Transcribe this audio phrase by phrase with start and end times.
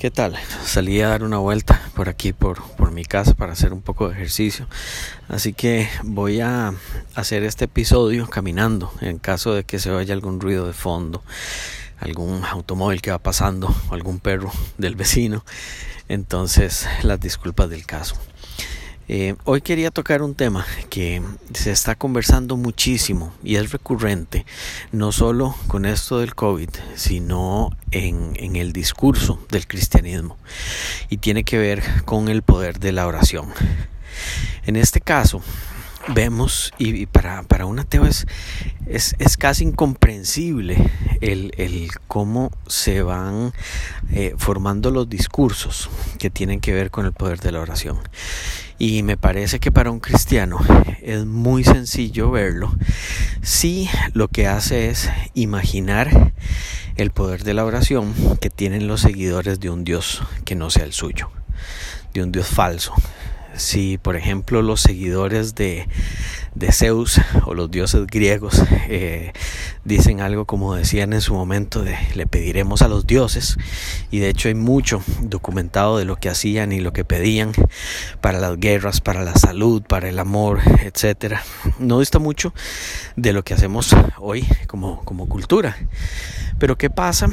[0.00, 0.34] ¿qué tal?
[0.64, 4.08] Salí a dar una vuelta por aquí, por, por mi casa, para hacer un poco
[4.08, 4.66] de ejercicio.
[5.28, 6.72] Así que voy a
[7.14, 11.22] hacer este episodio caminando, en caso de que se oya algún ruido de fondo,
[11.98, 15.44] algún automóvil que va pasando, o algún perro del vecino.
[16.08, 18.16] Entonces, las disculpas del caso.
[19.12, 21.20] Eh, hoy quería tocar un tema que
[21.52, 24.46] se está conversando muchísimo y es recurrente,
[24.92, 30.38] no solo con esto del COVID, sino en, en el discurso del cristianismo
[31.08, 33.48] y tiene que ver con el poder de la oración.
[34.64, 35.42] En este caso,
[36.14, 38.28] vemos, y, para, para, un ateo es,
[38.86, 40.88] es, es casi incomprensible
[41.20, 43.52] el, el, cómo se van
[44.12, 47.98] eh, formando los discursos que tienen que ver con el poder de la oración.
[48.78, 50.58] Y me parece que para un cristiano
[51.02, 52.72] es muy sencillo verlo
[53.42, 56.32] si lo que hace es imaginar
[56.96, 60.84] el poder de la oración que tienen los seguidores de un Dios que no sea
[60.84, 61.30] el suyo,
[62.14, 62.94] de un Dios falso,
[63.54, 65.86] si por ejemplo los seguidores de,
[66.54, 69.32] de Zeus o los dioses griegos eh,
[69.84, 73.56] dicen algo como decían en su momento de le pediremos a los dioses
[74.10, 77.52] y de hecho hay mucho documentado de lo que hacían y lo que pedían
[78.20, 81.42] para las guerras, para la salud, para el amor, etcétera.
[81.78, 82.52] No dista mucho
[83.16, 85.76] de lo que hacemos hoy como, como cultura.
[86.58, 87.28] Pero ¿qué pasa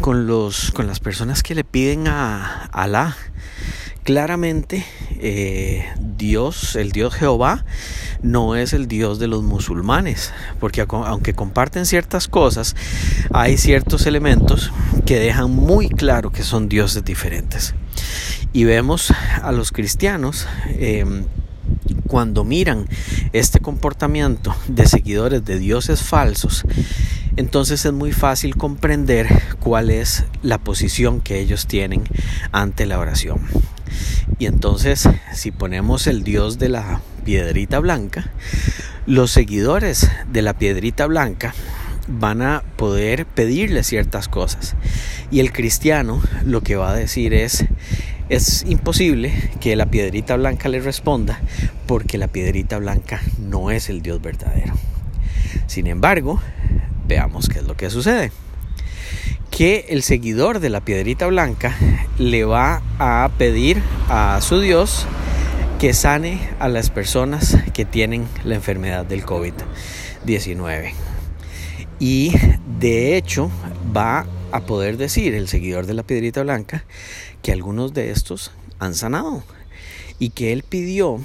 [0.00, 3.16] con los con las personas que le piden a Alá?
[4.04, 4.86] Claramente
[5.22, 7.64] eh, Dios, el Dios Jehová,
[8.22, 12.74] no es el Dios de los musulmanes, porque aunque comparten ciertas cosas,
[13.32, 14.72] hay ciertos elementos
[15.04, 17.74] que dejan muy claro que son dioses diferentes.
[18.52, 19.12] Y vemos
[19.42, 21.24] a los cristianos em,
[22.06, 22.86] cuando miran
[23.32, 26.64] este comportamiento de seguidores de dioses falsos,
[27.36, 29.28] entonces es muy fácil comprender
[29.60, 32.02] cuál es la posición que ellos tienen
[32.52, 33.40] ante la oración.
[34.38, 38.30] Y entonces, si ponemos el dios de la piedrita blanca,
[39.06, 41.54] los seguidores de la piedrita blanca
[42.08, 44.74] van a poder pedirle ciertas cosas.
[45.30, 47.64] Y el cristiano lo que va a decir es,
[48.28, 51.40] es imposible que la piedrita blanca le responda
[51.86, 54.74] porque la piedrita blanca no es el Dios verdadero.
[55.66, 56.40] Sin embargo,
[57.06, 58.32] veamos qué es lo que sucede
[59.60, 61.76] que el seguidor de la piedrita blanca
[62.16, 65.04] le va a pedir a su Dios
[65.78, 70.94] que sane a las personas que tienen la enfermedad del COVID-19.
[71.98, 72.32] Y
[72.78, 73.50] de hecho
[73.94, 76.86] va a poder decir el seguidor de la piedrita blanca
[77.42, 79.44] que algunos de estos han sanado
[80.18, 81.20] y que él pidió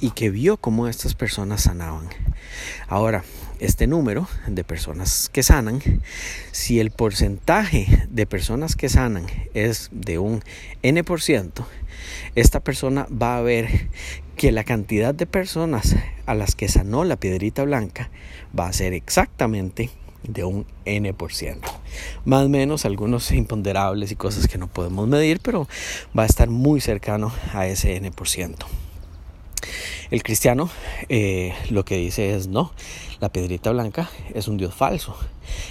[0.00, 2.08] y que vio cómo estas personas sanaban.
[2.88, 3.22] Ahora,
[3.60, 5.80] este número de personas que sanan,
[6.52, 10.42] si el porcentaje de personas que sanan es de un
[10.82, 11.64] N%,
[12.34, 13.88] esta persona va a ver
[14.36, 15.96] que la cantidad de personas
[16.26, 18.10] a las que sanó la piedrita blanca
[18.58, 19.90] va a ser exactamente
[20.22, 21.58] de un N%.
[22.24, 25.68] Más o menos algunos imponderables y cosas que no podemos medir, pero
[26.16, 28.66] va a estar muy cercano a ese N%.
[30.10, 30.70] El cristiano
[31.08, 32.72] eh, lo que dice es no,
[33.20, 35.16] la piedrita blanca es un Dios falso.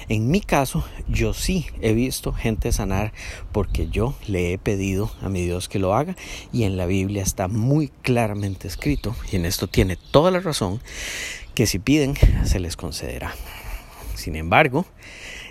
[0.09, 3.13] En mi caso, yo sí he visto gente sanar
[3.51, 6.15] porque yo le he pedido a mi Dios que lo haga
[6.51, 10.81] y en la Biblia está muy claramente escrito, y en esto tiene toda la razón,
[11.53, 12.15] que si piden
[12.45, 13.33] se les concederá.
[14.15, 14.85] Sin embargo,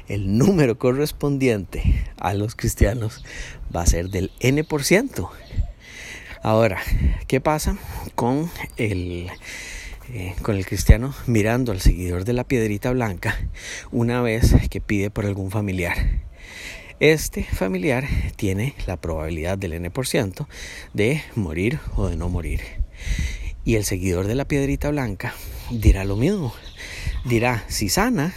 [0.08, 3.24] el número correspondiente a los cristianos
[3.74, 5.30] va a ser del N%.
[6.44, 6.78] Ahora,
[7.26, 7.78] ¿qué pasa
[8.14, 9.30] con el,
[10.12, 13.48] eh, con el cristiano mirando al seguidor de la piedrita blanca
[13.92, 15.96] una vez que pide por algún familiar?
[17.00, 18.06] Este familiar
[18.36, 20.46] tiene la probabilidad del N%
[20.92, 22.60] de morir o de no morir.
[23.64, 25.32] Y el seguidor de la piedrita blanca
[25.70, 26.52] dirá lo mismo.
[27.24, 28.34] Dirá, si sana,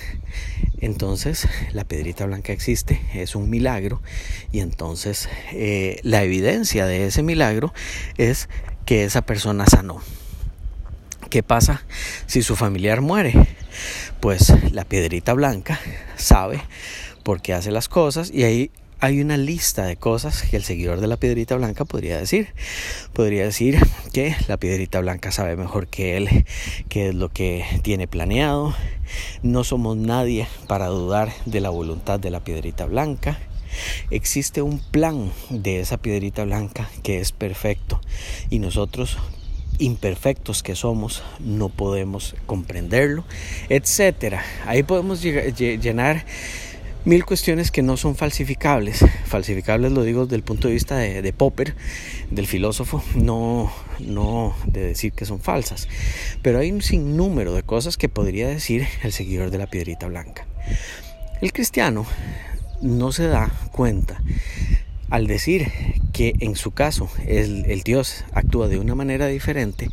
[0.79, 4.01] entonces la piedrita blanca existe, es un milagro
[4.51, 7.73] y entonces eh, la evidencia de ese milagro
[8.17, 8.49] es
[8.85, 10.01] que esa persona sanó.
[11.29, 11.83] ¿Qué pasa
[12.25, 13.33] si su familiar muere?
[14.21, 15.79] Pues la piedrita blanca
[16.15, 16.61] sabe
[17.23, 20.99] por qué hace las cosas y ahí hay una lista de cosas que el seguidor
[21.01, 22.49] de la piedrita blanca podría decir.
[23.13, 23.79] Podría decir
[24.11, 26.45] que la piedrita blanca sabe mejor que él
[26.89, 28.75] qué es lo que tiene planeado.
[29.43, 33.37] No somos nadie para dudar de la voluntad de la piedrita blanca.
[34.09, 38.01] Existe un plan de esa piedrita blanca que es perfecto
[38.49, 39.17] y nosotros
[39.79, 43.25] imperfectos que somos no podemos comprenderlo,
[43.69, 44.43] etcétera.
[44.65, 46.25] Ahí podemos llenar
[47.07, 49.05] mil cuestiones que no son falsificables.
[49.25, 51.73] Falsificables lo digo desde el punto de vista de, Popper,
[52.31, 55.87] del filósofo, no, no de decir que son falsas.
[56.41, 60.45] Pero hay un sinnúmero de cosas que podría decir el seguidor de la piedrita blanca.
[61.41, 62.05] El cristiano
[62.81, 64.21] no se da cuenta
[65.09, 65.71] al decir
[66.17, 69.91] que en su caso el, Dios actúa de una manera diferente,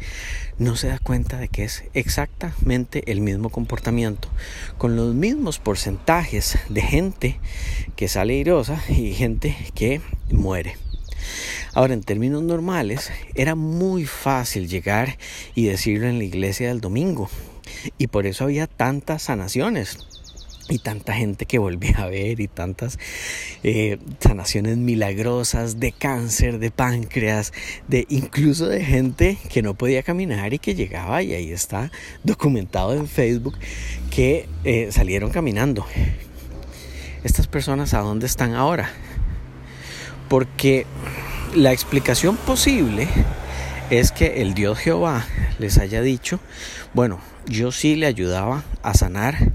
[0.57, 4.31] no se da cuenta de que es exactamente el mismo comportamiento,
[4.79, 7.39] con los mismos porcentajes de gente
[7.95, 10.01] que sale irosa y gente que
[10.31, 10.79] muere.
[11.75, 15.19] Ahora, en términos normales, era muy fácil llegar
[15.55, 17.29] y decirlo en la iglesia del domingo,
[17.99, 19.99] y por eso había tantas sanaciones
[20.69, 22.99] y tanta gente que volví a ver y tantas
[23.63, 27.53] eh, sanaciones milagrosas de cáncer, de páncreas,
[27.89, 31.91] de incluso de gente que no podía caminar y que llegaba y ahí está
[32.23, 33.59] documentado en Facebook
[34.11, 35.87] que eh, salieron caminando.
[37.25, 38.91] Estas personas a dónde están ahora?
[40.29, 40.87] Porque
[41.55, 43.09] la explicación posible
[43.91, 45.27] es que el Dios Jehová
[45.59, 46.41] les haya dicho,
[46.95, 49.53] bueno, yo sí le ayudaba a sanar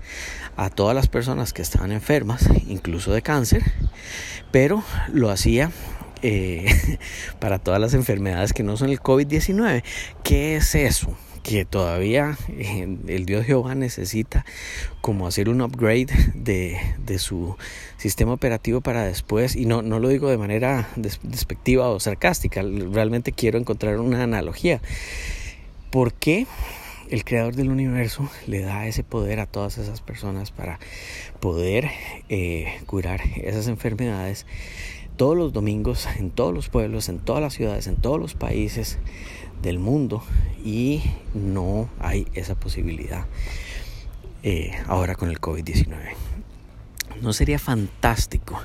[0.59, 3.63] a todas las personas que estaban enfermas, incluso de cáncer,
[4.51, 4.83] pero
[5.13, 5.71] lo hacía
[6.21, 6.65] eh,
[7.39, 9.83] para todas las enfermedades que no son el COVID-19.
[10.23, 11.15] ¿Qué es eso?
[11.41, 14.45] que todavía eh, el Dios Jehová necesita
[14.99, 17.55] como hacer un upgrade de, de, su
[17.95, 23.31] sistema operativo para después, y no, no lo digo de manera despectiva o sarcástica, realmente
[23.31, 24.81] quiero encontrar una analogía.
[25.91, 26.45] ¿Por qué
[27.09, 30.79] el creador del universo le da ese poder a todas esas personas para
[31.39, 31.89] poder
[32.29, 34.45] eh, curar esas enfermedades
[35.17, 38.99] todos los domingos en todos los pueblos, en todas las ciudades, en todos los países
[39.61, 40.23] del mundo
[40.63, 41.03] y
[41.33, 43.25] no hay esa posibilidad
[44.43, 46.13] eh, ahora con el COVID-19.
[47.21, 48.61] ¿No sería fantástico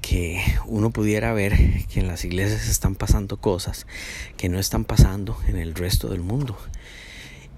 [0.00, 1.56] que uno pudiera ver
[1.88, 3.88] que en las iglesias están pasando cosas
[4.36, 6.56] que no están pasando en el resto del mundo?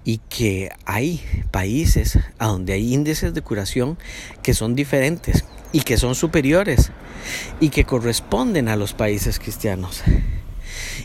[0.03, 3.97] Y que hay países a donde hay índices de curación
[4.41, 6.91] que son diferentes y que son superiores
[7.59, 10.03] y que corresponden a los países cristianos.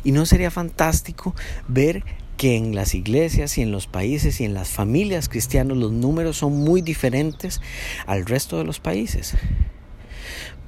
[0.04, 1.34] Y no sería fantástico
[1.68, 2.04] ver
[2.36, 6.38] que en las iglesias y en los países y en las familias cristianas los números
[6.38, 7.60] son muy diferentes
[8.06, 9.34] al resto de los países.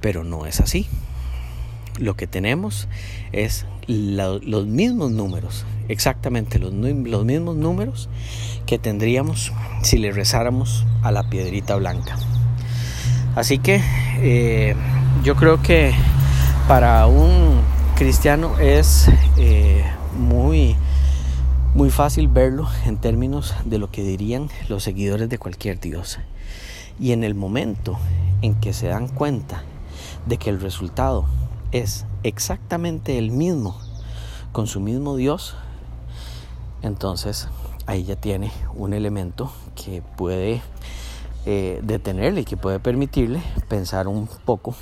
[0.00, 0.87] Pero no es así.
[1.99, 2.88] Lo que tenemos
[3.32, 8.08] es los mismos números exactamente los, los mismos números
[8.66, 9.52] que tendríamos
[9.82, 12.16] si le rezáramos a la piedrita blanca.
[13.34, 13.82] Así que
[14.18, 14.74] eh,
[15.22, 15.92] yo creo que
[16.68, 17.60] para un
[17.96, 19.84] cristiano es eh,
[20.18, 20.74] muy,
[21.74, 26.18] muy fácil verlo en términos de lo que dirían los seguidores de cualquier Dios.
[26.98, 27.98] Y en el momento
[28.42, 29.62] en que se dan cuenta
[30.24, 31.26] de que el resultado
[31.72, 33.78] es exactamente el mismo
[34.50, 35.55] con su mismo Dios,
[36.82, 37.49] entonces
[37.87, 40.61] ahí ya tiene un elemento que puede
[41.44, 44.75] eh, detenerle y que puede permitirle pensar un poco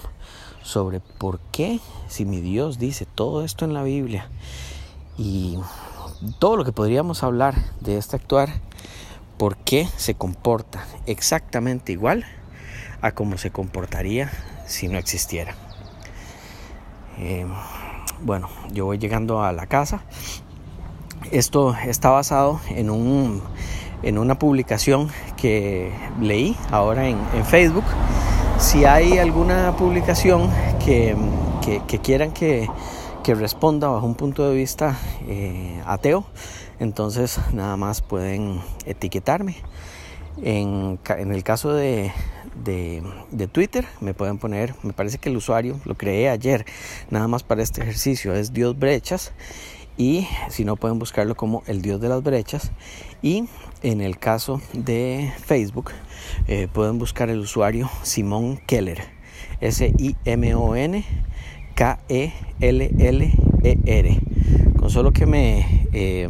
[0.62, 4.31] sobre por qué si mi Dios dice todo esto en la Biblia
[5.19, 5.58] y
[6.38, 8.49] todo lo que podríamos hablar de este actuar,
[9.37, 12.25] por qué se comporta exactamente igual
[13.02, 14.32] a como se comportaría
[14.67, 15.55] si no existiera.
[17.19, 17.46] Eh,
[18.22, 20.05] bueno, yo voy llegando a la casa
[21.31, 23.43] esto está basado en, un,
[24.03, 27.84] en una publicación que leí ahora en, Facebook.
[28.58, 30.50] Si hay alguna publicación
[30.84, 31.17] que,
[32.03, 32.69] quieran que,
[33.27, 34.96] responda bajo un punto de vista
[35.27, 36.24] eh, ateo,
[36.79, 39.56] entonces nada más pueden etiquetarme.
[40.43, 42.12] En, el caso de,
[43.53, 46.64] Twitter me pueden poner, me parece que el usuario lo creé ayer,
[47.10, 49.32] nada más para este ejercicio, es Dios Brechas
[49.96, 52.72] y si no pueden buscarlo como el dios de las brechas
[53.22, 53.44] y
[53.82, 55.93] en el caso de Facebook
[56.48, 59.05] eh, pueden buscar el usuario Simón Keller
[59.60, 61.05] S-I-M-O-N
[61.76, 62.31] K-E-L-L-E-R
[64.79, 66.29] con solo que me eh,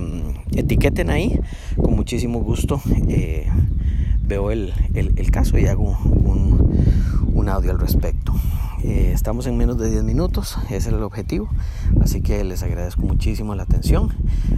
[0.54, 1.40] etiqueten ahí
[1.80, 3.48] con muchísimo gusto eh,
[4.26, 4.72] veo el,
[5.30, 6.84] caso y hago un,
[7.34, 8.34] un audio al respecto
[8.84, 11.48] eh, estamos en menos de 10 minutos, ese es el objetivo.
[12.02, 14.12] Así que les agradezco muchísimo la atención.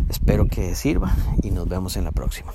[0.08, 2.52] Espero que sirva y nos vemos en la próxima.